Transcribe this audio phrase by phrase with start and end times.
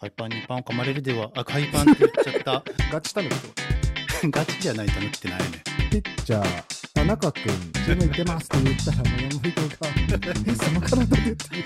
[0.00, 2.64] 海パンにパンを噛まれるでは、あ、海パンって言っちゃった。
[2.90, 3.54] ガチタヌキってこ
[4.32, 5.46] ガチじゃないと抜きてないね。
[5.62, 7.42] とピッチャー、田中君、
[7.84, 9.84] ジム行ってますって言ったら、もう山本が、
[10.46, 11.64] え、その体でっていう。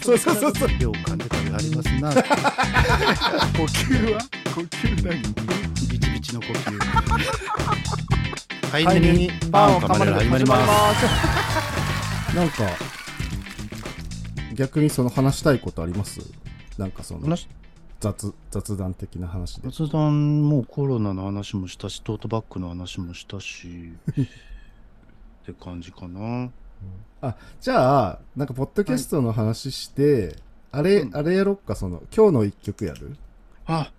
[0.00, 0.52] そうそうそう。
[0.56, 0.70] そう。
[0.80, 2.12] よう噛んでたりありますな。
[2.12, 2.22] 呼
[3.64, 4.20] 吸は
[4.54, 5.20] 呼吸何
[5.90, 6.78] ビチビチの呼吸。
[8.70, 11.00] 飼い犬にパンを噛まれる始まります。
[12.30, 12.36] す。
[12.36, 12.94] なんか、
[14.54, 16.43] 逆にその話したいことあります
[16.78, 17.48] なんかその話
[18.00, 19.70] 雑雑談的な話で。
[19.70, 26.50] 雑談もうコロナの話もしたし、トートバッグの話もしたし、 って感じかな。
[27.22, 30.36] あ、じゃあ、なんか、ポッドキャストの話して、
[30.70, 33.16] あれ、うんあれやろっか、その、今日の一曲やる？
[33.66, 33.90] あ、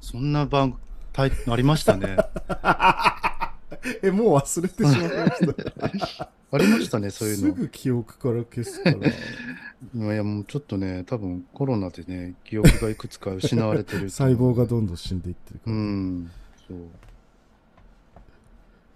[0.00, 0.78] そんな番、
[1.16, 2.16] ありましたね。
[4.02, 6.30] え、もう忘れてしまいました。
[6.52, 7.54] ありましたね、そういうの。
[7.54, 8.96] すぐ記憶から消すから。
[10.14, 14.10] いや、もうちょっとね、多分コロナでね、記憶がいくつか失われてる。
[14.10, 15.76] 細胞がどんどん死んでいってるかうら。
[15.76, 16.30] ん。
[16.66, 16.78] そう。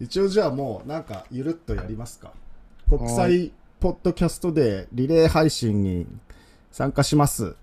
[0.01, 2.33] 一応じゃあもう、なんか、ゆるっとやりますか。
[2.89, 6.07] 国際ポッドキャストでリレー配信に
[6.73, 7.55] 参加します。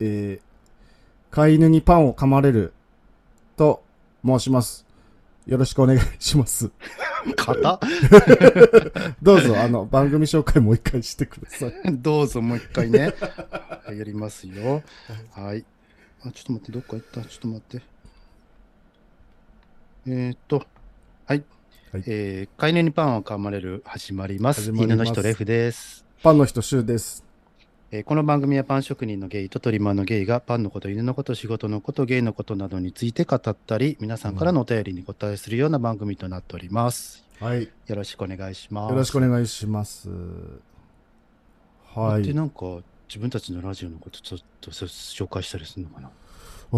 [0.00, 2.72] えー、飼い犬にパンを噛まれる
[3.56, 3.82] と
[4.24, 4.87] 申します。
[5.48, 6.70] よろしくお願いします。
[7.36, 7.80] 型
[9.22, 11.72] どうぞ、あの、番組紹介もう一回してください。
[11.98, 13.14] どうぞもう一回ね。
[13.84, 14.82] はいやりますよ。
[15.32, 15.64] はい。
[16.22, 17.22] あ、ちょっと待って、どっか行った？
[17.22, 17.82] ちょっと待って。
[20.06, 20.66] えー、っと、
[21.26, 21.44] はい。
[21.92, 24.70] はいえー、飼い犬にパンを噛まれる始まります。
[24.70, 26.04] ます犬の人レフです。
[26.22, 27.24] パンの人、シュウです。
[27.90, 37.24] えーこの番組はパン職人のゲイとトリマーのゲイがパンのこと、犬のこと、仕事のこと、ゲイのことなどについて語ったり、皆さんからのお便りに答えするような番組となっております。
[37.40, 37.62] はい。
[37.62, 38.94] よよろしくお願いします。
[38.94, 40.10] ろしくお願いします。
[41.94, 42.22] はい。
[42.24, 46.10] で、なんか、自分たちのラジオのことちょっとそ紹介したりするのかな？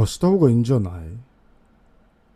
[0.00, 0.92] あ、した方がいいんじゃない？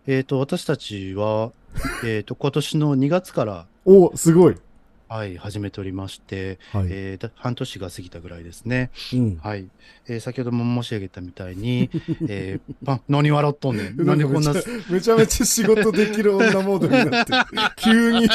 [0.08, 1.52] えっ、と、私たちは、
[2.04, 4.56] えっと、今年の2月から、お、すごい。
[5.14, 6.86] はい、始めておりまして、はい。
[6.90, 8.90] えーだ半年が過ぎたぐらいですね。
[9.12, 9.36] うん。
[9.36, 9.68] はい。
[10.08, 11.88] えー先ほども申し上げたみたいに、
[12.28, 13.96] えー、パン、何笑っとんねん。
[14.04, 14.52] ななんんでこんな
[14.90, 17.38] めちゃめちゃ仕事できる女モードになってる。
[17.78, 18.26] 急に、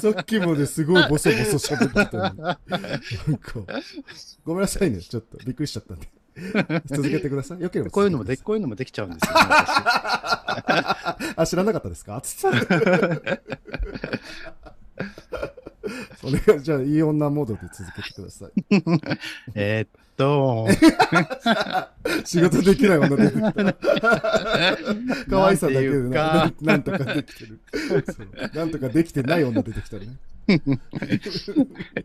[0.00, 2.38] さっきまですごいボソボソ喋ってたのに。
[2.38, 2.52] な
[3.34, 3.60] んか、
[4.46, 5.02] ごめんなさいね。
[5.02, 6.08] ちょっとびっくりしちゃったんで。
[6.86, 7.60] 続けてください。
[7.60, 9.40] よければこういうのもで、続こういうのもできちゃうんですよ、ね、
[11.36, 12.22] あ、知らなかったですか？
[16.20, 18.50] それが、じゃあ、いい女モードで続けてください。
[19.54, 20.66] えーっと、
[22.24, 23.52] 仕事できない女出てきた。
[25.28, 27.60] 可愛さだけでななんとかできてる。
[28.54, 30.16] なんとかできてない女出てきたね。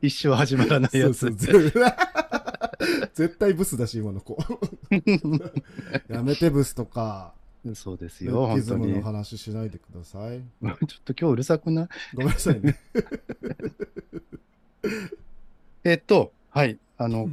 [0.01, 1.13] 一生始まらないやつ。
[1.13, 1.71] そうそうぜ
[3.13, 4.37] 絶対ブスだし、今の子。
[6.09, 7.33] やめてブスとか、
[7.75, 9.01] そうですルよ、本当ッキズムのに。
[9.03, 10.41] 話しないでください。
[10.61, 11.87] ちょっと今日うるさくない？
[12.15, 12.77] ごめんなさいね。
[15.83, 16.79] えっと、はい。
[16.97, 17.29] あの、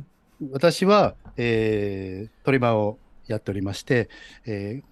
[0.50, 4.08] 私は、えー、トリマーをやっておりまして、
[4.46, 4.82] え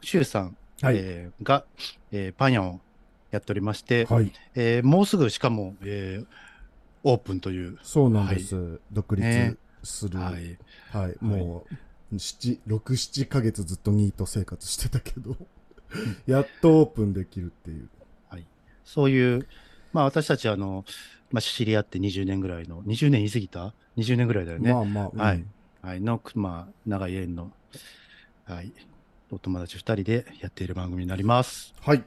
[0.00, 0.96] ー、シュウさん、はい。
[0.98, 1.64] えーが、
[2.10, 2.80] えーパン屋を
[3.30, 4.32] やっておりまして、はい。
[4.54, 6.26] えーもうすぐしかも、えー
[7.04, 8.80] オープンという、そうなんです。
[8.92, 10.18] 独立する。
[10.20, 10.52] ははい。
[11.20, 11.24] い。
[11.24, 11.74] もう、
[12.18, 15.36] 七6、7ヶ月ずっとニート生活してたけど、
[16.26, 17.88] やっとオープンできるっていう。
[18.84, 19.46] そういう、
[19.92, 20.84] まあ私たちあの、
[21.30, 24.72] まあ知り合って20年ぐらいの、20年言い過ぎた ?20 年ぐらいだよね。
[24.72, 25.44] まあまあ、うんはい
[25.82, 27.50] はい、の、まあ、長い縁の、
[28.44, 28.72] はい、
[29.32, 31.74] お友達2人でやっている番組になります。
[31.80, 32.04] はい。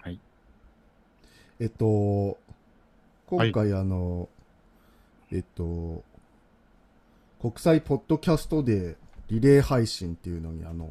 [0.00, 0.18] はい。
[1.60, 2.36] えっと、
[3.26, 4.28] 今回、あの、
[5.32, 6.02] えっと、
[7.40, 8.96] 国際ポッドキャストで
[9.28, 10.88] リレー配信っていうのに、あの、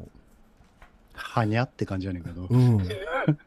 [1.12, 2.88] はにゃって感じやねんけど、うん、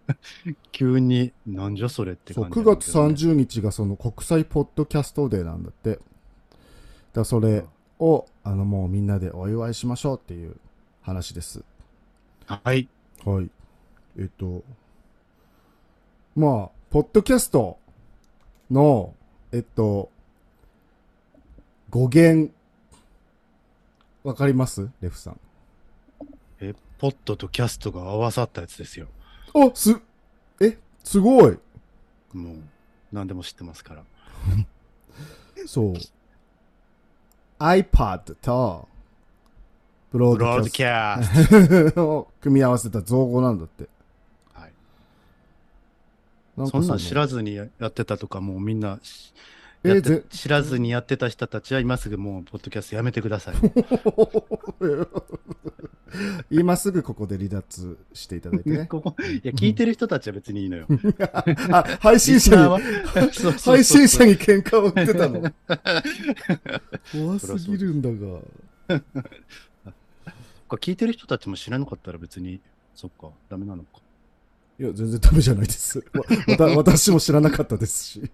[0.72, 6.00] 急に、なんじゃそれって9感じやねんけ月どね、30日がその国際ポッドキャストデーなんだって。
[7.14, 7.66] だそれ
[8.00, 10.56] を、あの、もうみんなでお祝いしましょうっていう
[11.02, 11.64] 話です。
[12.46, 12.88] はい。
[13.26, 13.50] はい。
[14.18, 14.64] えっと、
[16.36, 17.78] まあ、ポッドキャスト
[18.70, 19.14] の、
[19.52, 20.10] えっと、
[21.90, 22.52] 語源、
[24.24, 24.90] わかります？
[25.02, 25.40] レフさん。
[26.60, 29.08] え、ポットとキャストが合わさったやつですよ。
[29.54, 30.00] あ、す、
[30.62, 31.58] え、すごい。
[32.34, 32.58] もう、
[33.12, 34.04] 何でも知ってますから。
[35.66, 35.94] そう。
[37.60, 38.88] iPad と、
[40.12, 43.86] ブローブロードドキキャャススト を組み合わせた造語なんだって。
[44.54, 44.60] ト。
[44.60, 44.72] はい。
[46.70, 49.34] そんなん知ずらずにやってたとか、もうみんなし
[49.84, 53.56] やってえぜ知らずにやってた人たちは今すぐもう、ポッドキャストやめてください。
[56.52, 58.86] 今すぐここで離脱していただいてね。
[58.88, 60.88] ここいや、聞いてる人たちは別にいいのよ。
[61.72, 62.62] あ、配信者に、
[63.60, 65.42] 配信者に喧嘩を売ってたの。
[67.12, 68.42] 怖すぎるんだが。
[70.68, 72.62] これ聞いてる人たちも知らなかったら別に、
[72.94, 74.02] そっか、ダメなのか。
[74.82, 76.00] いや、全然ダメじゃないです。
[76.12, 78.32] わわた私も知らなかったですし。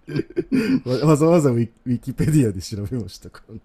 [0.86, 3.60] わわざわざウィキペディアで調べましたから、ね。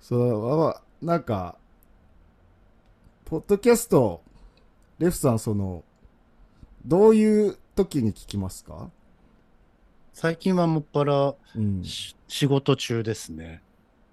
[0.00, 1.58] そう、まあ、なんか、
[3.24, 4.20] ポッドキャスト、
[4.98, 5.84] レフさん、その、
[6.84, 8.90] どういう時に聞きますか？
[10.12, 11.84] 最近はもっぱらうん。
[11.84, 13.62] し仕事中ですね。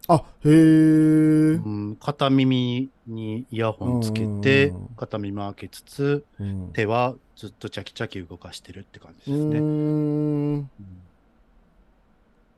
[0.07, 1.57] あ、へえう。
[1.69, 9.59] ん、片耳にイヤホンつけてうん、片耳開けつつ、うん手はずっとチャキチャキ動かしてるって感じうですね。
[9.59, 10.69] うん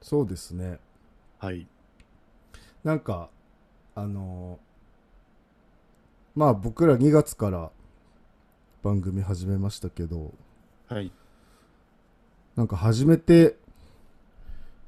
[0.01, 0.80] そうですね。
[1.39, 1.68] はい。
[2.83, 3.30] なんか、
[3.95, 4.59] あの
[6.36, 7.71] まあ僕ら2月から
[8.83, 10.33] 番組始めましたけど、
[10.88, 11.12] はい。
[12.56, 13.57] なんか始めて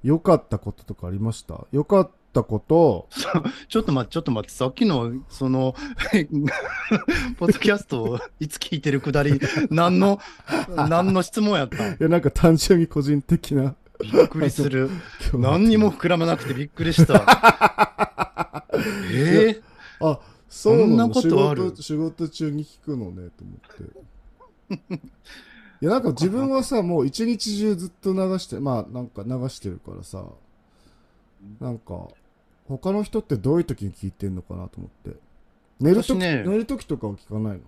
[0.04, 1.66] 良かったこととかありました？
[1.72, 3.08] 良かったこと、
[3.68, 5.76] ちょっと待って、ちょっと待って、さっきの、その、
[7.38, 9.40] ポッドキャストをいつ聞いてるくだり、
[9.70, 10.20] 何の、
[10.90, 11.94] 何の質問やったん？
[11.94, 13.76] いやなんか単純に個人的な。
[14.00, 14.90] びっくりする。
[15.34, 18.64] 何にも膨らまなくてびっくりした。
[19.12, 19.62] ええ
[20.02, 21.64] あ、そうなんなことある？
[21.64, 23.54] 仕事仕事中に聞くのね、と思
[24.76, 25.02] って。
[25.80, 30.24] いやなんか自分はさ、もう一日中ずっと流して、まあなんか流してるからさ、
[31.60, 32.08] なんか、
[32.68, 35.18] 他の人ってどういう時に聞いてんのかなと思って。
[35.80, 36.44] 寝るとき、私ね。
[36.46, 37.62] 寝る時とかは聞かないの？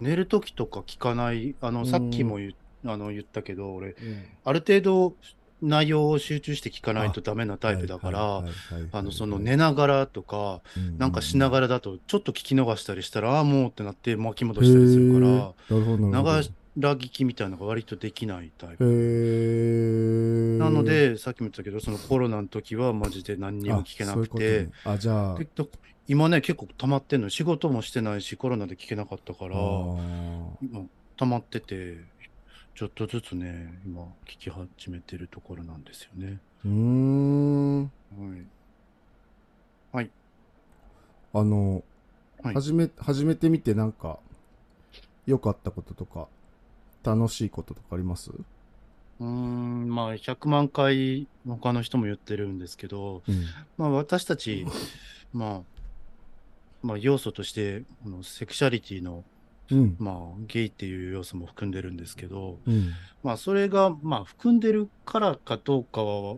[0.00, 1.86] 寝るときとか聞かない、あの、うん。
[1.86, 2.54] さっきも言,、
[2.84, 3.96] あの言ったけど、俺、
[4.44, 5.14] ある程度
[5.62, 8.44] 内容を集中して聞かないとダメなタイプだから、
[8.92, 10.62] あの、その寝ながらとか、
[10.96, 16.08] なんかしならがらだと、ちょっと聞き逃したりしたら、ああ、もうってなって巻き戻したりするから、なるほど、なるほど。
[16.08, 16.42] 長
[16.76, 18.84] ら聞きみたいなのが割とできないタイへプ。
[18.84, 25.38] ーなの、で、さっきも言ったけど、そのコロナの時はマジで何にも聞けなくて、あ、じゃあ、
[26.06, 27.30] 今ね、結構溜まってんの。
[27.30, 30.86] 仕事もしてないし、コロナで聞けなかったから、今
[31.16, 31.96] 溜まってて、
[32.74, 36.38] ちょっとずつね、今聞き始めてるところなんですよね。
[36.64, 37.82] うーん。
[39.92, 40.10] はい。
[41.32, 41.82] あの、
[42.42, 44.18] はい始め、始めてみてなんか、
[45.26, 46.26] 良かったこととか、
[47.02, 48.30] 楽しいこととかあります？
[48.30, 53.44] うーん、まあ、100万回他の人も言ってるんですけど、うん。
[53.76, 54.66] まあ、私たち、
[55.32, 55.62] まあ、
[56.82, 59.24] まあ、要素として、このセクシャリティの、
[59.70, 59.96] うん。
[59.98, 60.14] まあ、
[60.46, 62.92] ゲイっていう要素も含んでるんですけど、うん。
[63.22, 66.36] まあ、それが、まあ、含んでるからかどうかは、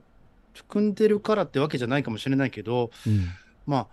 [0.54, 3.26] 含んでるからってわけじゃないかもしれないけど、うん。
[3.64, 3.88] まあ、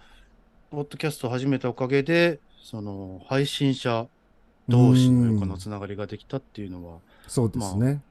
[0.71, 4.07] ポッドキャストを始めたおかげで、その、配信者
[4.69, 8.01] 同士の横のつながりができたっていうのは、そうですね。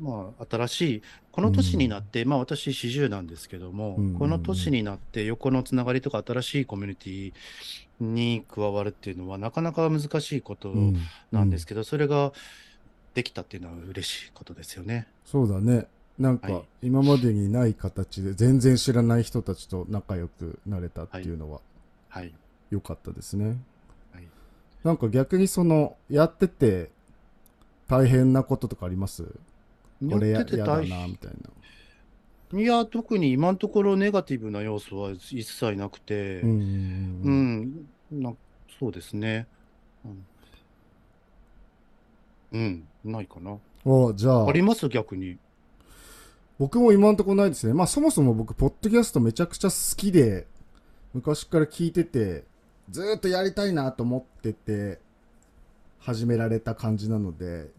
[0.00, 7.32] まあ、新しい、この年になって、まあ私40なんですけども、うんこの年になって横のつながりとか新しいコミュニティ
[8.00, 10.96] に加わるっていうのはなかなか難しいことうん
[11.30, 12.32] なんですけど、それが
[13.14, 15.06] できたっていうのは嬉しいことですよね。
[15.24, 15.86] そうだね。
[16.18, 21.60] なんか、はい今までにない形で全然知らない人たちと仲良くなれたっていうのは
[22.08, 22.34] はい。
[22.70, 23.46] 良かったですね。
[23.46, 23.56] はい
[24.84, 26.90] なんか逆にその、やってて
[27.88, 29.24] 大変なこととかあります？
[29.24, 31.32] これややっててやだ大なみたい
[32.52, 32.60] な。
[32.60, 36.50] いや、特に今のところネガティブな要素は一切なくて、うん
[38.10, 38.34] うんな
[38.78, 39.46] そうですね。
[40.04, 40.26] うん、
[42.52, 43.56] うん、ないかな。
[43.84, 44.88] おじゃああります？
[44.88, 45.38] 逆に。
[46.58, 47.72] 僕も今んとこないですね。
[47.72, 50.46] まあそもそも僕、ポッドキャストめちゃくちゃ好きで、
[51.14, 52.44] 昔から聞いてて、
[52.90, 54.98] ずっとやりたいなと思ってて、
[55.98, 57.70] 始められた感じなので、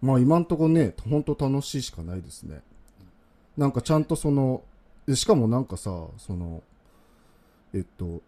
[0.00, 2.62] まあ今んとこね、ほんと楽しいしかないですね。
[3.56, 4.62] なんかちゃんとその、
[5.14, 6.62] しかもなんかさ、その、
[7.72, 8.22] えっと、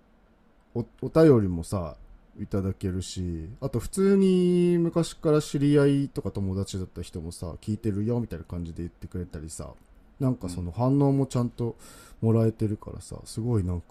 [0.75, 1.97] お、お便りもさ、
[2.41, 9.71] いただけるし、あと普通に昔から知り合いとか友達だった人もさ、聞いてるよみたいな感じで言ってくれたりさ、
[10.21, 11.77] なんかその反応もちゃんと
[12.21, 13.87] もらえてるからさ、すごいなんか、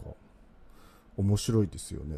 [1.17, 2.17] 面白いですよね。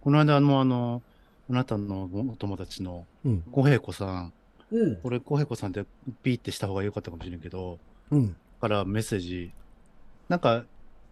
[0.00, 1.02] この間、あの、あの、
[1.50, 3.42] あなたのお友達のうん。
[3.52, 4.32] 小平子さん、
[4.70, 4.96] うん。
[4.96, 5.84] これ小平子さんって
[6.22, 7.78] ピーってした方が良かったかもしれんけど、
[8.10, 8.36] うん。
[8.60, 9.52] からメッセージ、
[10.28, 10.64] なんか、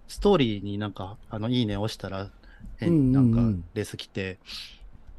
[0.08, 2.30] ストーリーになんか、あの、いいね押したら、
[2.78, 4.38] 変、うんうんうんなんか、レース来て、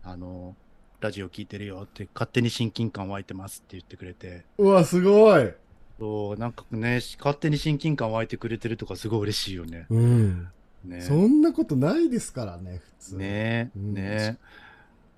[0.04, 0.56] あの、
[1.00, 5.54] ラジオ聞いてるよって、勝手に親近感湧いてますって言ってくれて、うわ、すごい
[6.00, 9.86] そう、なんかね、勝手に親近感湧いてくれてるとかすごい嬉しいよね。
[9.90, 10.48] うん。
[10.86, 11.02] ね。
[11.02, 13.18] そんなことないですからね、普通。
[13.18, 13.94] ねうん。
[13.94, 14.38] ね。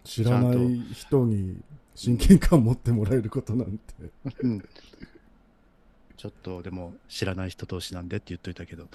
[0.04, 1.58] 知らない人に
[1.96, 3.94] 親近感持ってもらえることなんて。
[4.42, 4.64] うん。
[6.18, 8.88] ちょっとでも知らない人同士なんでって言っといたけど、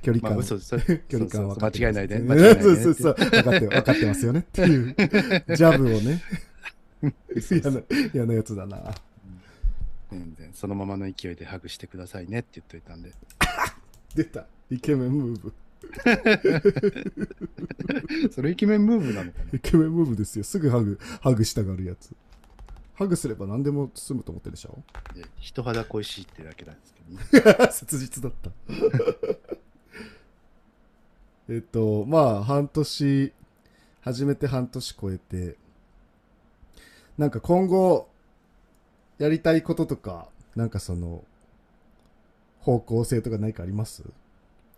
[0.00, 3.14] 距離感、まあ 距離感そうそう分かって間違いないで、ます間違いないでそうそうそう。
[3.14, 6.22] 分かって、分かってますよねっていう、ジャブをね。
[8.14, 8.94] 嫌なやつだな。
[10.10, 13.12] 全然そのままの勢いでハグしてくださいねって言っといたんで、
[14.14, 14.46] 出た。
[14.70, 15.52] イケメンムーブ。
[18.32, 19.50] それイケメンムーブなのかな？
[19.52, 20.44] イケメンムーブですよ。
[20.44, 22.10] すぐハグ、ハグしたがるやつ。
[22.94, 24.82] ハグすれば何でも済むと思ってるでしょ？
[25.16, 26.94] いや人肌恋しいってだけなんです
[27.32, 27.70] けどね。
[27.72, 28.50] 切実だった。
[31.52, 33.32] えっと、まあ、半年、
[34.00, 35.56] 始めて半年超えて、
[37.18, 38.08] なんか今後、
[39.18, 41.22] やりたいこととか、なんかその、
[42.64, 44.02] 方向性とか何かあります？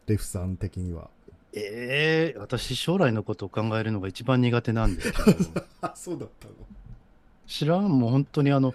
[0.06, 1.08] レフさん的には。
[1.52, 5.32] ええ私将来のことを考えるのが一番苦手なんですけど、
[5.80, 6.54] あ、 そうだったの
[7.46, 8.74] 知らん、もう本当にあの、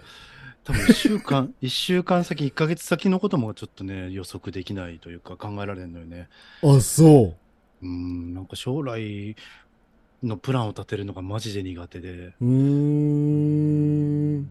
[0.64, 6.28] 多分1週間、 一週間先、1ヶ月先のこともちょっとね、予測できないというか考えられるのよね。
[6.62, 7.36] あ、そ
[7.82, 7.86] う。
[7.86, 9.36] うん、なんか将来
[10.22, 12.08] のプランを立てるのがマジで苦手で、
[12.40, 12.48] うーん。
[14.38, 14.48] うん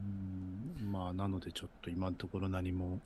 [0.91, 2.99] まあ、なのでちょっと今のところ何も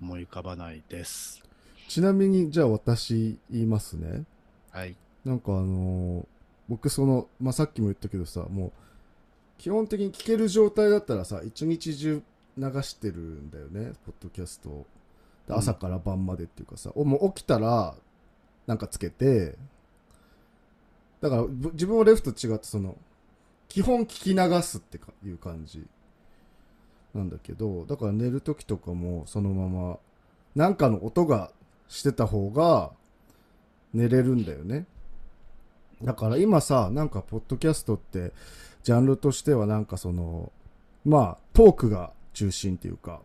[0.00, 1.42] 思い浮かばないです。
[1.88, 4.24] ちなみに、じゃあ私言いますね。
[4.70, 4.96] はい。
[5.24, 6.26] なんかあのー
[6.68, 8.72] 僕その、まあ、さっきも言ったけどさ、もう、
[9.58, 12.22] 基本的に聞ける状態だったらさ、一日中
[12.58, 14.86] 流してるんだよね、ポッドキャスト
[15.48, 17.94] 朝から晩までっていうかさ、おもう起きたら、
[18.66, 19.56] なんかつけて、
[21.20, 22.96] だからぶ自分はレフと違ってその、
[23.68, 25.86] 基本聞き流すってかいう感じ
[27.16, 29.98] なんだけど、だから寝るときとかもそのまま、
[30.54, 31.50] なんかの音が
[31.88, 32.92] してた方が
[33.92, 34.86] 寝れるんだよね。
[36.02, 38.32] だから今さ、なんかポッドキャストって、
[38.82, 40.52] ジャンルとしてはなんかその、
[41.04, 43.20] まあ、トークが中心っていうか、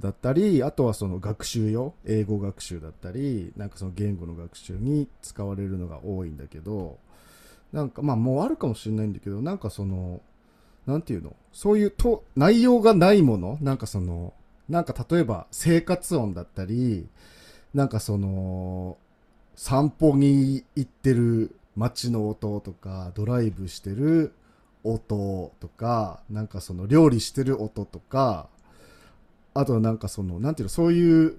[0.00, 6.98] だったり、あとはその学習よ、英語学習だったり、なんかその言語の学習に使われるのが多いんだけど、
[7.72, 10.20] なんかまあもうあるかもしれないんだけど、なんかその、
[10.86, 11.34] なんていうの？
[11.52, 13.58] そういうと内容がないもの？
[13.60, 14.32] なんかその、
[14.68, 17.08] なんか例えば生活音だったり、
[17.74, 18.96] なんかその、
[19.54, 24.32] 散歩に行ってる街の音とか、ドライブしてる
[24.84, 28.48] 音とか、なんかその料理してる音とか、
[29.54, 31.36] あとなんかその、なんていうの、そういう、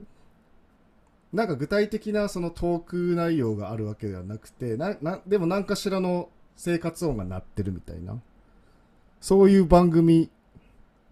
[1.32, 8.20] なんか具体的なそのトーク内容があるわけではなくて、な、な、でも何かしらの生活音が鳴ってるみたいな。
[9.22, 10.30] そういう番組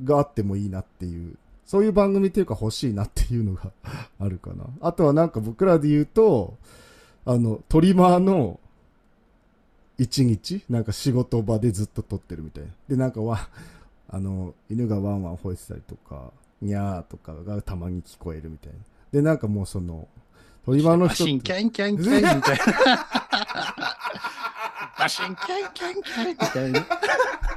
[0.04, 3.72] があってもいいなっていう、そういう番組っていうか欲しいなっていうのが
[4.20, 4.66] あるかな。
[4.82, 6.58] あとはなんか僕らで言うと、
[7.26, 8.60] あの、トリマーの
[9.98, 12.70] 一日、なんか仕事場でずっと撮ってるみたいな。
[12.88, 13.50] で、なんかわ、
[14.10, 16.32] あの、犬がワンワン吠えてたりとか、
[16.62, 18.80] にゃーとかがたまに聞こえるみたいな。
[19.12, 20.08] で、なんかもうその、
[20.66, 23.06] トリマーの人バシンキャンキャンキャンみたいな。
[24.98, 26.86] バシンキャンキャンキャンみたいな。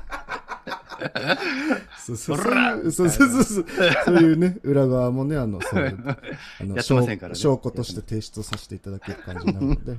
[1.98, 3.08] そうそうそう
[3.44, 5.84] そういうね、裏側もね、あの、そう
[6.60, 6.74] あの
[7.28, 7.34] ね。
[7.34, 9.96] 証拠として提出させていただける感じなので。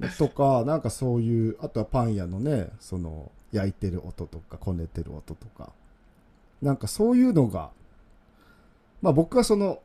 [0.18, 5.72] とか、なんかそういう、あとはパン屋のね、その、焼いてる音とか、こねてる音とか、
[6.62, 7.70] なんかそういうのが、
[9.02, 9.80] まあ僕はその、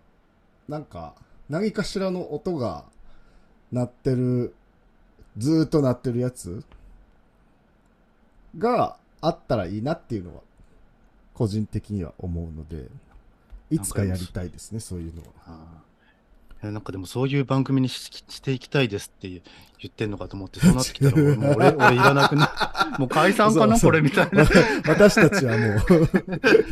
[0.68, 1.16] なんか、
[1.50, 2.86] 何かしらの音が
[3.72, 4.54] 鳴ってる、
[5.38, 6.64] ずーっと鳴ってるやつ
[8.58, 10.42] があったらいいなっていうのは、
[11.34, 12.90] 個人的には思うので、
[13.70, 15.86] いつかやりたいですね、そういうのは。
[16.62, 19.42] なんかでもそういう番組にししていきたいですって
[19.80, 22.50] 言ってんのかと思って、そうなってきたら俺もう俺俺いらなくな
[23.00, 23.80] もう解散かな？
[23.80, 24.46] これみたいな。
[24.88, 25.80] 私たちはもう、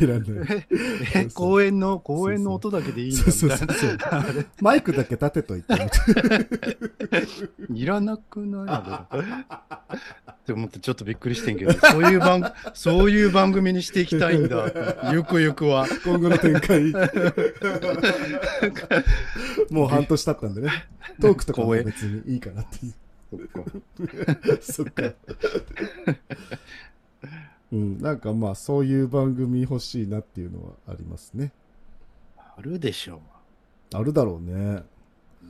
[0.02, 0.66] いらない。
[1.14, 4.22] え、公園の、公園の音だけでいいんだそうみたいそうそうな。
[4.24, 4.46] そう。
[4.60, 5.74] マイクだけ立てといて。
[7.74, 8.64] いらなくない？
[8.68, 15.10] あれって思ってちょっとびっくりしてんけど、そういう番、そういう番組にしていきたいんだ。
[15.12, 15.86] ゆくゆくは。
[16.04, 16.92] 今後の展開。
[19.70, 20.70] もう半年経ったんでね。
[21.20, 22.94] トークとかも別にいいかなっていう。
[24.60, 25.14] そっか。
[27.72, 31.52] うん、なんかまあそういう番組欲しいなっていうのはありますね。
[32.36, 33.20] あるでしょ
[33.92, 34.84] あるだろうね。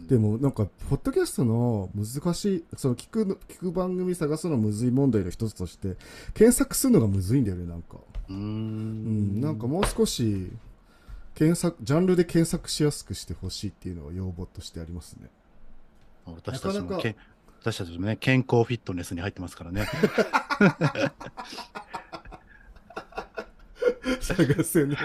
[0.09, 5.97] でもなんかポッドキャストの難しいその聞くの聞く番組探すのむずい問題の一つとして
[6.35, 7.97] 検索するのがむずいんだよねなんか
[8.29, 9.41] うーうんん。
[9.41, 10.51] なんかもう少し
[11.35, 15.29] 検索ジャンルで検索しやすくしてほしいっていうのは要望としてありますね
[16.27, 17.09] 私たちなかなか
[17.65, 19.87] 私たちもね、健康フィットネスに入ってますからね。
[24.21, 24.97] 探せね。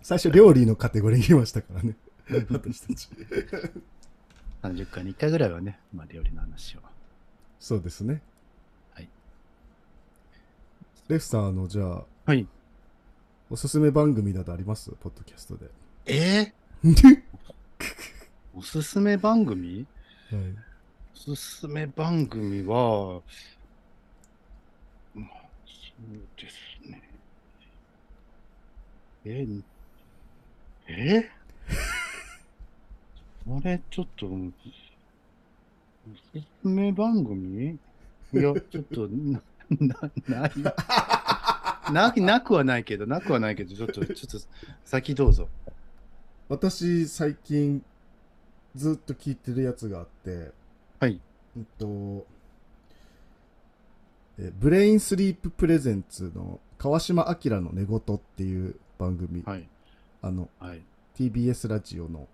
[0.00, 1.96] 最初料理のカテゴリーにいましたからね。
[2.48, 3.08] 私たち。
[4.62, 6.80] 30回に1回ぐらいはね、まあ、料理の話を。
[7.58, 8.22] そうですね。
[8.94, 9.08] はい。
[11.08, 12.46] レフさんあのじゃあはい。
[13.50, 14.92] おすすめ番組などあります？
[15.00, 15.66] ポッドキャストで。
[16.06, 16.52] え
[18.54, 19.86] おすすめ番組？
[20.30, 20.40] はい
[21.14, 23.20] おすすめ番組は、
[25.14, 25.28] まあ、
[25.66, 27.02] そうですね。
[29.24, 29.46] え、
[30.88, 31.30] え？
[33.48, 34.50] これちょっと、お
[36.34, 37.70] すすめ番組？
[37.70, 39.40] いや、ちょっと、な、
[39.70, 40.52] な、ない。
[41.92, 44.38] な、なくはないけど、なくはないけど、ちょっと、ちょっと、
[44.84, 45.48] 先どうぞ。
[46.48, 47.84] 私最近
[48.74, 50.50] ずっと聞いてるやつがあって
[51.00, 51.20] はい。
[51.56, 52.26] うんと
[54.38, 59.68] えブレインスリープ presents の川島明の寝言っていう番組、はい。
[60.22, 60.82] あのはい。
[61.16, 62.26] TBS ラジオの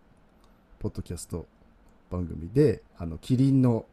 [0.79, 1.47] ポッドキャスト
[2.11, 3.85] 番組であのキリンの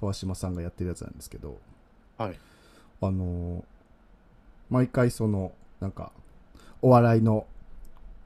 [0.00, 1.58] 川島さんがやってるやつなんですけど
[2.16, 2.38] はい。
[3.02, 3.64] あのー
[4.68, 6.10] 毎回そのなんか
[6.82, 7.46] お笑いの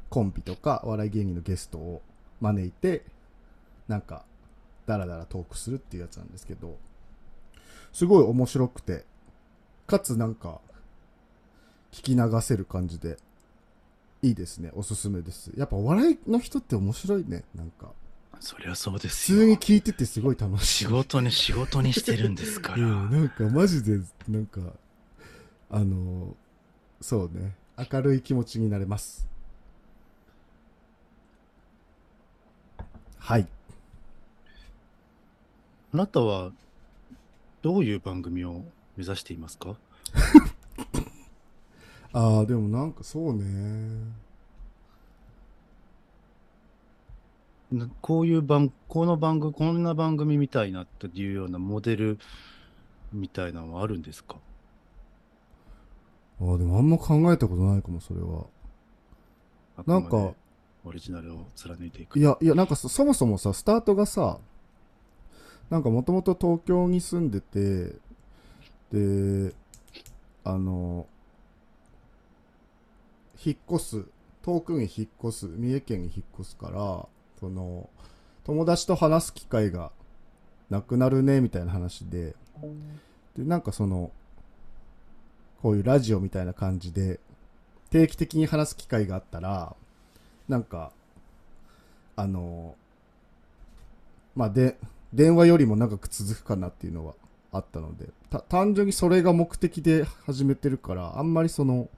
[0.09, 2.03] コンビとかお笑い芸人のゲストを
[2.41, 3.05] 招いて
[3.91, 4.25] なんか
[4.87, 6.79] ダラダラトークするっていうやつなんですけど
[7.93, 9.05] すごい面白くて
[9.89, 10.61] かつなんか
[11.91, 13.17] 聞き流せる感じで
[14.23, 14.71] いいですね。
[14.75, 15.51] おすすめです。
[15.57, 17.43] やっぱお笑いの人って面白いね。
[17.55, 17.91] なんか。
[18.39, 19.39] そりゃそうで普すよ。
[19.39, 20.85] 通に聞いててすごい楽しい。
[20.85, 22.77] 仕事に仕事にしてるんですから。
[22.77, 24.61] うん、なんかマジでなんか
[25.71, 26.37] あの
[27.01, 27.57] そうね。
[27.93, 29.27] 明るい気持ちになれます。
[33.19, 33.49] はい
[35.93, 36.53] あなたは
[37.63, 38.65] どういう番組を
[38.97, 39.77] 目指していますか？
[42.13, 43.45] ああでもなんかそうね。
[47.73, 52.19] なこういう番、この番組、こんな番組みたいなっていうようなモデル
[53.13, 54.37] みたいなのはあるんですか？
[56.41, 58.47] ああでもあんま考えたことないかもそれは。
[59.87, 60.33] なんか
[60.85, 62.19] オリジナルを貫いていく。
[62.19, 64.39] いやいやなんかそそもそもさスタートがさ
[65.71, 67.95] なんかもともと東京に住んでて
[68.93, 69.55] で
[70.45, 71.07] あの
[73.45, 74.05] 引っ越す
[74.43, 77.07] 遠くに引っ越す三重県に引っ越すから
[77.39, 77.89] その
[78.45, 79.93] 友達と話す機会が
[80.71, 82.35] なくなるねみたいな話で
[83.37, 84.11] でなんかその
[85.63, 87.21] こういうラジオみたいな感じで
[87.91, 89.77] 定期的に話す機会があったら
[90.49, 90.91] なんか
[92.17, 92.75] あの
[94.35, 94.77] まあで
[95.13, 97.15] 電話よりも長く続くかなっていうのは
[97.53, 101.89] あったのでた単純にそれが目的で始めてるからあんまりその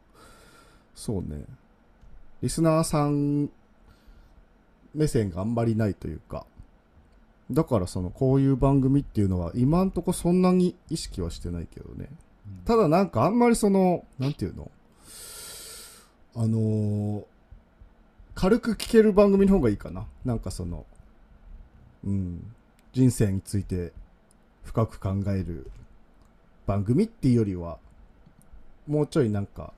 [0.94, 1.44] そうね
[2.42, 3.51] リスナーさん
[4.94, 6.46] 目線があんまりないというか
[7.51, 12.09] だからそのこういう番組っていうのは今んとこそんなに意識はしてないけどね。
[12.46, 12.64] うん。
[12.64, 14.70] ただなんかあんまりそのなんていうの
[16.35, 17.25] あのー
[18.35, 20.07] 軽く聞ける番組の方がいいかな。
[20.25, 20.87] なんかその
[22.05, 22.55] うん
[22.92, 23.92] 人生について
[24.64, 25.70] 深く考える
[26.66, 27.78] 番組っていうよりは
[28.87, 29.72] もうちょいなんか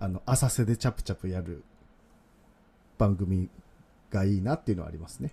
[0.00, 1.64] あの浅瀬でチャプチャプやる
[2.98, 3.48] 番組
[4.10, 5.32] がいいなっていうのはありますね。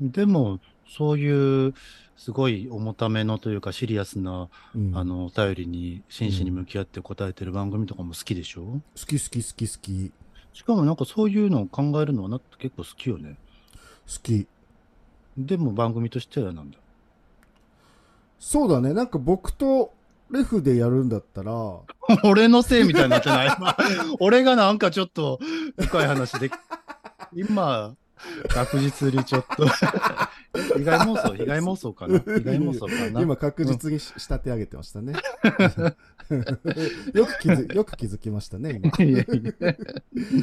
[0.00, 1.74] でも、そういう
[2.16, 4.96] すごい重ためのというかシリアスな、うん。
[4.96, 10.12] あのお便りに真摯に向き合って答えてる番組とかも好きでしょ、好き好き好き好き。
[10.52, 13.36] しかもなんかそういうのを考えるのはなって結構好きよね。
[14.06, 14.46] 好き
[15.38, 16.78] でも番組としてはなんだ？
[18.40, 18.92] そうだね。
[18.92, 19.92] なんか僕と
[20.30, 21.52] レフでやるんだったら。
[22.24, 23.56] 俺のせいみたいになってない？
[23.56, 23.76] 今
[24.20, 25.38] 俺がなんかちょっと
[25.78, 26.50] 深い話で、
[27.34, 27.94] 今、
[28.48, 29.66] 確実にちょっと
[30.76, 32.18] 被害妄想、被害妄想かな？
[32.24, 33.20] 被害妄想かな？
[33.20, 35.12] 今確実にし仕立て上げてましたね。
[37.14, 38.90] よく気づよく気づきましたね、今。
[39.04, 39.26] いいやい
[39.60, 39.76] や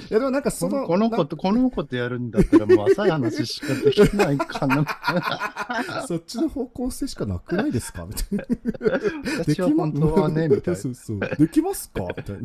[0.09, 4.77] や、でもなんかそこの、のこの子と、この子とやるんだったら、もう浅い話しかできないかな。
[4.77, 8.05] なそっちの方向性しかなくないですか？
[8.05, 8.45] みたいな。
[9.39, 10.79] 私は本当はね、みたいな。
[10.79, 11.19] そうそう。
[11.19, 12.01] できますか？
[12.17, 12.41] みたいな。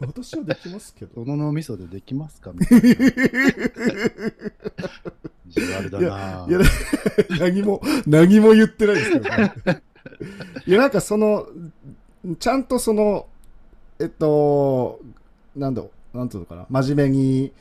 [0.00, 1.14] 私はできますけど。
[1.24, 2.52] その脳みそでできますか？
[2.52, 2.88] みたいな。
[5.48, 6.60] 意地悪だないや、
[7.38, 9.54] 何も、何も言ってないですけどね。
[10.66, 11.46] いや、なんかその、
[12.38, 13.26] ちゃんとその、
[13.98, 15.00] えっと、
[15.56, 17.52] なんだろう、なんていうのかな、真面目に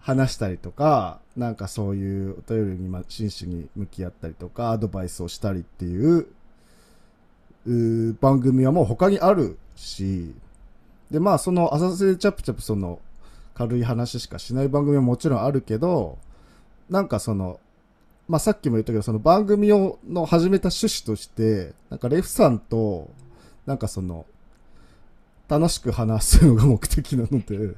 [0.00, 6.26] 話したりとか、なんかそういうお便りに真摯に向き合ったりとか、アドバイスをしたりっていう、
[7.66, 10.34] う番組はもう他にあるし、
[11.10, 13.00] で、まあその浅瀬チャプチャプその
[13.54, 16.18] 軽い話しかしない番組はもちろんあるけど、
[16.92, 17.58] なんかその、
[18.28, 23.10] まあ、さっきも言ったけど、その番組を、の始めた趣旨として、なんかレフさんと、
[23.64, 24.26] なんかその、
[25.48, 27.76] 楽しく話すのが目的なので、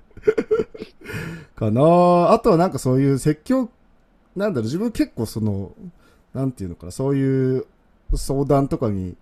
[1.54, 1.80] かな。
[1.80, 3.70] ああとはなんかそういう説教、
[4.34, 5.72] なんだろう、自分結構その、
[6.34, 7.66] なんていうのかな、そういう
[8.16, 9.14] 相談とかに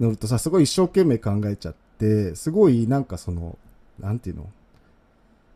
[0.00, 3.56] 乗るとさ、すごい一生懸命考えちゃって、すごいなんかその、
[4.00, 4.50] なんていうの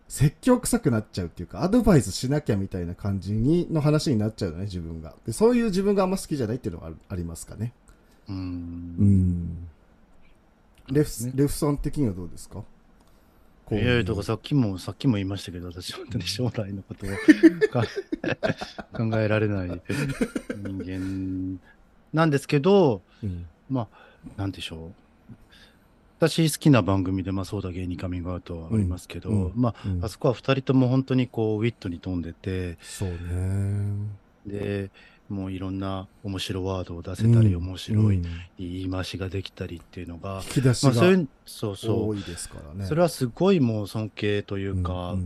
[0.08, 5.14] 説教臭くなっちゃうっていうか、アドバイスしなきゃみたいな感じに、の話になっちゃうのね、自分が。
[5.26, 7.72] で、そういう自分があんま好きじゃないっていうのがありますかね。
[8.28, 8.32] う。
[8.32, 9.68] うんん。
[10.90, 12.62] レフ、ねレフさん的にはどうですか？
[13.70, 17.10] いやいや、だからさっきも、さっきも言いましたけど、私、本当に将来のことを
[17.68, 17.84] か
[18.96, 19.82] 考えられない
[20.56, 21.60] 人間
[22.14, 23.46] なんですけど、うん。
[23.68, 23.98] まあ、
[24.38, 25.07] なんでしょう。
[26.18, 34.08] 私好きな番組で、まあそうだ芸人カミングアウトはありますけど、うんうんまあ、うんあそこは二人とも本当にこう、ウィットに富んでて、そうね。
[34.46, 34.90] で、
[35.28, 38.22] もういろんな面白ワードを出せたり、うん面白いうん
[38.58, 42.86] 言い回しができたりっていうのが、引き出しまあ、そういがう、そうそう、多いですからね。
[42.86, 45.16] それはすごいもう尊敬というか、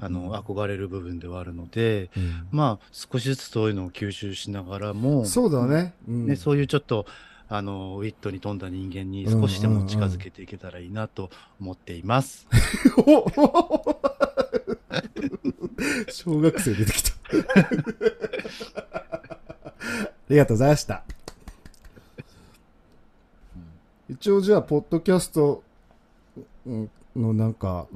[0.00, 5.94] あの、憧れる部分ではあるので、うんまあ、少しずつそういうのを吸収しながらも、そうだね。
[6.08, 7.06] うんね、そういうちょっと、
[7.52, 12.46] あの、ウィットに富んだ人間に少しでも近づけていけたらいいなと思っています。
[12.96, 13.26] お
[16.10, 17.10] 小学生出てきた。
[18.76, 19.72] あ
[20.28, 21.02] りがとうございました。
[24.08, 25.64] 一応じゃあ、ポッドキャスト
[26.66, 27.88] うんのなんか、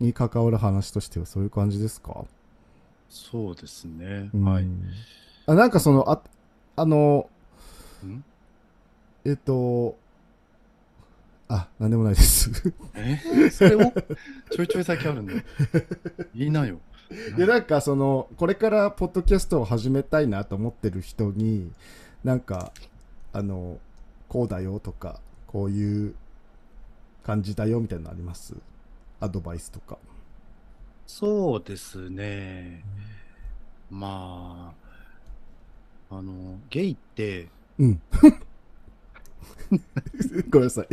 [0.00, 2.26] に関わる話としてはそういう感じですか？
[3.08, 4.28] そうですね。
[4.34, 4.66] うんはい。
[5.46, 6.20] あ、なんかその、あ、
[6.76, 7.30] あの、
[8.04, 8.22] ん？
[9.28, 9.96] えっと、
[11.48, 12.50] あ、なんでもないです。
[12.94, 13.50] え？
[13.50, 13.92] それを？
[14.50, 15.42] ちょいちょい先あるんだよ。
[16.34, 16.78] いいなよ。
[17.36, 21.70] いやなんかそのこれからポッドキャストを始めたいなと思ってる人に
[22.24, 22.72] なんか
[23.34, 23.78] あの
[24.28, 26.14] こうだよとかこういう
[27.24, 28.54] 感じだよみたいなのあります？
[29.20, 29.98] アドバイスとか
[31.06, 32.82] そうですね。
[33.90, 34.74] ま
[36.10, 38.02] あ、あの、ゲイって、うん
[40.50, 40.88] ごめんなさい。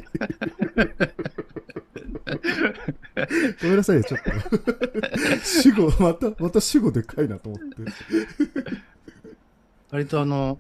[3.62, 4.32] ごめんなさいねちょっと。
[5.44, 7.76] 主語またまた主語でかいなと思って。
[9.92, 10.60] 割とあの、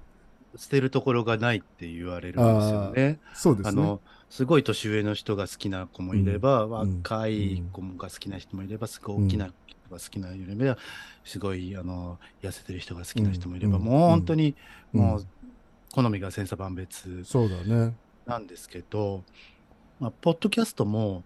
[0.55, 3.19] 捨てるところがないって言われるんですよね。
[3.33, 3.81] そうですね。
[3.81, 6.97] あの、すごい年上の人が好きな子もいれば、うん。
[6.97, 9.53] 若い子が好きな人もいれば、すごい大きな人
[9.91, 10.77] が好きな人もいれば、
[11.25, 13.83] すごいあの痩せてる人が好きな人もいれば、うん。
[13.83, 14.55] もう本当に、
[14.93, 15.01] うん。
[15.01, 15.25] もう
[15.95, 17.95] 好みが千差万別そうだね。
[18.25, 19.23] なんですけど、
[20.01, 21.23] まあ、ポッドキャストも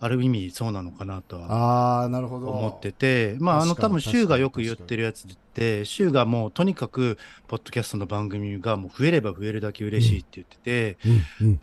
[0.00, 2.48] ある意味そうなのかなとはああなるほど。
[2.48, 10.98] 思ってて、まあ、あの、多分、シュウがよく言ってるやつって、シュウがもうとにかく、ポッドキャストの番組がもう増えれば増えるだけ嬉しいって言ってて、
[11.40, 11.58] うんうん。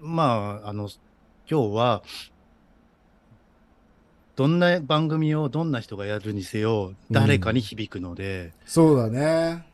[0.00, 0.88] まあ、あの、
[1.48, 2.02] 今日は、
[4.34, 9.71] どんな番組をどんな人がやるにせよ、誰かに響くので、そうだね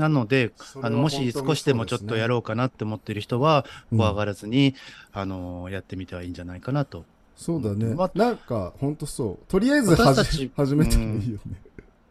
[0.00, 4.74] なので、あの、もし少しでもちょっとやろうかなって思ってる人は、うん怖がらずに、
[5.12, 7.04] あの、やってみてはいいんじゃないかなと。
[7.36, 7.94] そうだね。
[7.94, 9.50] まあなんか、ほんとそう。
[9.50, 9.94] とりあえず
[10.56, 11.60] 始めてもいいよね。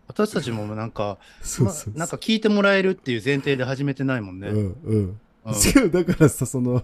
[0.08, 1.94] 私たちもなんか、 そうそうそう。
[1.94, 4.50] まなんか聞いてもらえるっていう前提で始めてないもんね。
[4.50, 5.20] うんうん。
[5.50, 6.82] うん違う、 だからさ、その、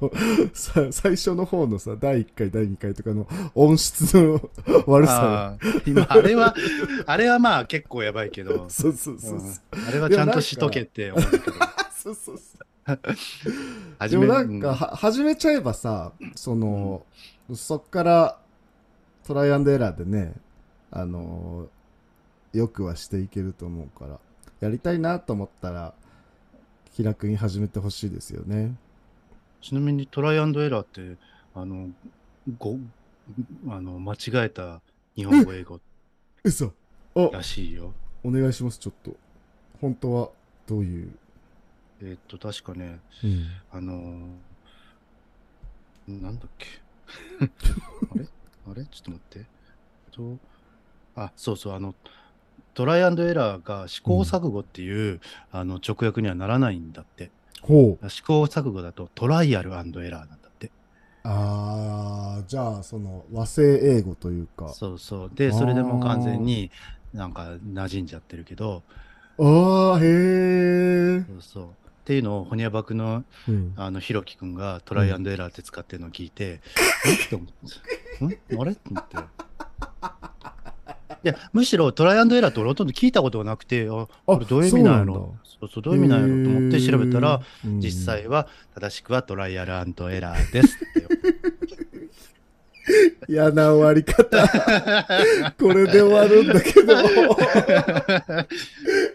[0.54, 4.50] さ、最初の方のさ、第1回、第2回とかの音質の
[4.88, 6.56] 悪さ今、あれは、
[7.06, 9.50] あれはまあ結構やばいけどが。、そうそうそうそう。
[9.50, 11.54] うんあれはちゃんとしとけって思うけど。
[11.96, 14.10] そうそうそう。
[14.10, 17.04] でもなんか、始めちゃえばさ、その、
[17.54, 18.40] そっから、
[19.26, 20.34] トライアンドエラーでね、
[20.92, 21.68] あの、
[22.54, 24.20] よくはしていけると思うから。
[24.62, 25.94] やりたいなと思ったら、
[26.96, 28.74] 気楽に始めてほしいですよね。
[29.62, 31.18] ちなみにトライアンドエラーって、
[31.54, 31.90] あの、
[32.58, 32.78] ご、
[33.68, 34.80] あの、間違えた
[35.14, 35.82] 日本語英語
[36.46, 36.72] 嘘
[37.14, 37.92] お、らしいよ。
[38.24, 39.14] お願いします、ちょっと。
[39.82, 40.30] 本当は
[40.68, 41.10] どういう？
[42.02, 43.46] えーっと、確かね、うん。
[43.74, 44.26] あのー
[46.08, 46.68] なんだっけ
[47.44, 48.26] あれ？
[48.72, 48.86] あれ？
[48.86, 49.46] ちょっと待って。
[50.12, 50.38] と、
[51.18, 51.94] あ、そうそう、あの、
[52.76, 57.32] トライアンドエラーが試行錯誤っていう、あの直訳にはならないんだって。
[57.62, 58.10] ほう。
[58.10, 60.72] 試行錯誤だとトライアルエラーなんだって。
[61.24, 64.70] あー、じゃあ、その和製英語というか。
[64.70, 65.32] そうそう。
[65.34, 66.70] で、それでもう完全に
[67.14, 68.84] なんか馴染んじゃってるけど、
[69.40, 71.26] あー、へー。
[71.28, 71.64] そうそう。
[71.66, 71.68] っ
[72.06, 73.74] ていうのを、ホニャバクのうん。
[73.78, 76.60] あの、ひろきくんがトライアンドエラーって使ってるのを聞いて、んっ
[77.30, 78.62] て思って、ん？
[78.62, 78.72] あれ？
[78.74, 79.18] って思って。
[81.26, 85.34] いや、むしろトライアンドエラーって俺ほとんど聞いたことがなくて、あ、これどういう意味なんやろ？
[85.60, 87.42] そうそう、どういう意味なんやろと思って調べたら、、
[87.80, 89.76] 実際は正しくはトライアルエ
[90.20, 90.86] ラーですって。
[93.28, 94.48] 嫌な終わり方。
[95.58, 96.94] これで終わるんだけど。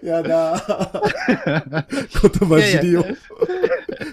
[0.02, 0.54] やだ。
[1.86, 3.16] 言葉尻をいやい。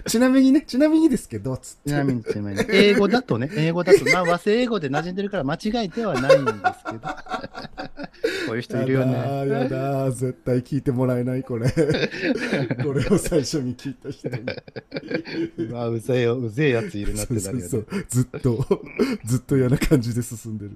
[0.06, 1.90] ちなみにね、ちなみにですけど、つって。
[1.90, 7.00] ちなみに、ちなみに、 英語だとね、英語だと、まあ和製英語で馴染んでるから間違えてはないんですけど。
[8.48, 9.52] こういう人いるよやだね。
[9.52, 11.70] やだ絶対聞いてもらえない、これ。
[11.70, 15.70] これを最初に聞いた人に。
[15.70, 17.70] うわ、うぜえよ、うぜえやついるなってそうなるよね。
[17.70, 18.06] そうそう。
[18.10, 18.68] ずっと、
[19.26, 20.72] ずっと嫌な感じで進んでる。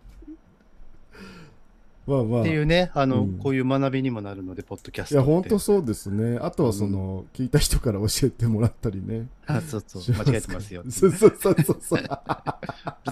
[2.07, 2.41] まあまあ。
[2.41, 5.31] っていうね、あの、うんこういう学びにもなるので、ポッドキャストいや、って。
[5.31, 6.37] 本当そうですね。
[6.41, 9.27] あとはその、聞いた人から教えてもらったりね。
[9.45, 10.83] あ、そうそう、間違えてますよ。
[10.85, 11.99] うそうそうそうそうそう。
[12.01, 12.07] る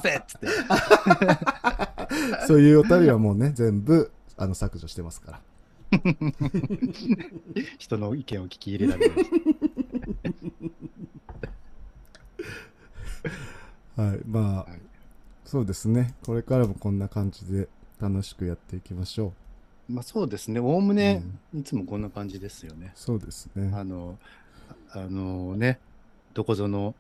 [0.02, 0.48] せえっつって。
[2.48, 5.42] そういうお便りはもうね、全部、あの、削除してますから。
[7.78, 9.18] 人の意見を聞き入れられない。
[13.96, 14.20] はい。
[14.26, 14.90] まあ、はい
[15.50, 16.14] そうですね。
[16.28, 17.68] これからもこんな感じで
[18.00, 19.34] 楽しくやっていきましょ
[19.90, 22.92] まあそうですね、おおむね、いつもこんな感じですよねう。。
[22.96, 23.72] そうですね。
[23.76, 24.18] あの、
[24.92, 25.80] あのね、
[26.34, 26.94] どこぞの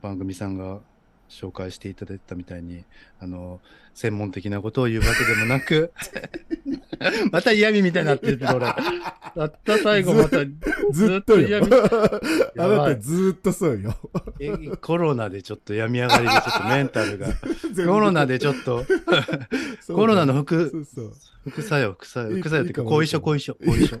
[0.00, 0.80] 番組さんが
[1.28, 2.84] 紹介していただいたみたいに、
[3.20, 3.60] あの、
[3.94, 5.92] 専門的なことを言うわけでもなく、
[7.30, 8.66] また嫌味みたいになってる俺。
[8.66, 10.38] たった最後また、
[10.92, 11.48] ずっとよ。
[11.48, 11.70] 嫌味。
[12.58, 13.96] あなたずっとそうよ。
[14.40, 17.28] えコロナでちょっと病み上がりでちょっとメンタルが、
[17.86, 18.84] コロナでちょっと、
[19.88, 20.86] コロナのそ副。
[21.44, 23.98] 副作用、副作用、副作用っていうか、後遺症、後遺症、後遺症。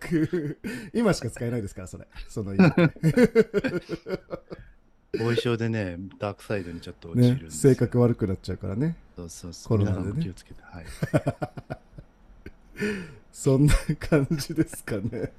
[0.94, 2.06] 今しか使えないですから、それ。
[2.28, 2.74] その今
[5.18, 8.96] 後遺症でね、ダークサイドにちょっと落ちるんね、ですよ性格悪くなっちゃうからね。
[9.16, 9.78] そうそうそう。
[9.78, 10.62] コロナでね気をつけて。
[10.62, 10.84] はい。
[13.32, 15.32] そんな感じですかね。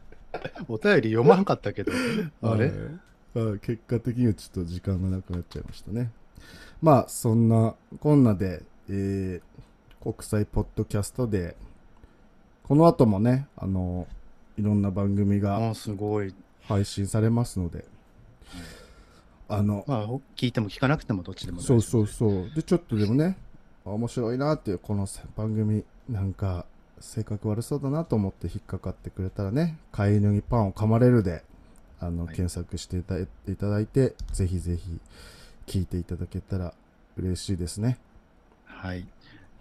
[0.68, 1.92] お便り読まんかったけど、
[2.42, 6.10] あれ、はいはい結果的にはちょっと時間がなくなっちゃいましたね。
[6.82, 9.56] まあ、そんなこんなで、えー
[10.02, 11.56] 国際ポッドキャストで、
[12.62, 14.08] この後もね、あの、
[14.56, 16.32] いろんな番組があすごい。
[16.62, 17.86] 配信されますので、
[19.48, 22.52] あの、まあ、聞いても聞かなくてもどっちでもそうそうそう。
[22.56, 23.38] で、ちょっとでもね、
[23.86, 26.66] あ面白いなっていう、この番組、なんか、
[27.00, 31.44] 性格悪そうだなと思って引っかかってくれたらね、飼い犬にパンを噛まれるで、
[32.00, 35.00] あの、はい検索していただいただいて、ぜひぜひ
[35.68, 36.74] 聞いていただけたら
[37.18, 37.98] 嬉しいですね。
[38.66, 39.08] はい。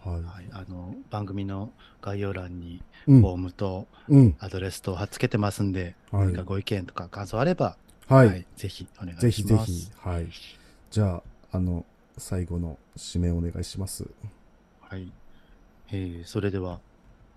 [0.04, 0.22] はい。
[0.22, 0.46] はい。
[0.52, 1.70] あの、番組の
[2.02, 4.36] 概要欄に、うんフォームとうん。
[4.38, 8.46] アドレスと貼っつけてますんで、はい何かご意見とか感想あれば、はい。
[8.56, 9.26] ぜひお願いします。
[9.26, 9.90] ぜひぜひ。
[9.98, 10.26] はい。
[10.90, 11.22] じゃあ、
[11.56, 11.84] あの、
[12.18, 14.06] 最後の締めお願いします。
[14.80, 15.10] はい。
[15.90, 16.80] えー、それでは、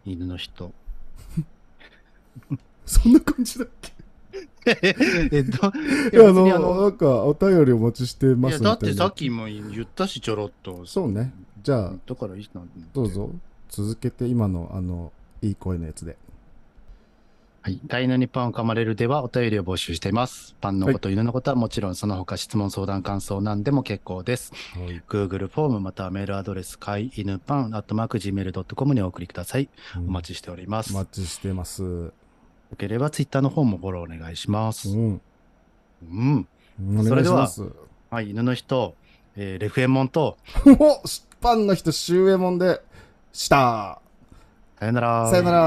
[0.06, 0.71] 犬の人。
[2.86, 3.93] そんな感じだっけ？
[4.69, 5.71] えっと、
[6.12, 8.71] いや、あの、なんか、お便りお待ちしていやますいな。
[8.71, 10.86] だってさっきも言ったし、ちょろっと。
[10.86, 11.34] そうね。
[11.63, 12.62] じゃあ、だからいいな。
[12.93, 13.10] どう。
[13.10, 13.32] ぞ
[13.69, 16.17] 続けて今のあのいい声のやつで
[17.62, 17.80] はい。
[17.88, 20.56] 飼い犬にパンを噛まれるではお便りを募集しています。
[20.62, 24.54] パンのこと、犬のことはもちろん、その他質問、相談、感想何でも結構です。
[24.74, 29.70] はい Google フォームまたはメールアドレス、飼い犬パン、アットマーク Gmail.com にお送りください。
[29.98, 30.93] お待ちしております。
[30.93, 32.13] お待ちしてますうよ
[32.78, 34.89] ければ Twitter の方もフォローお願いします。
[34.89, 35.22] ん
[36.04, 36.48] うん。
[37.00, 37.63] お願いします
[38.10, 38.30] はい。
[38.30, 38.96] 犬の人、
[39.36, 41.02] えーレフエモンと、お
[41.41, 42.82] パンの人シュウエモンで
[43.34, 44.02] した
[44.80, 45.30] さよなら。
[45.30, 45.58] さよなら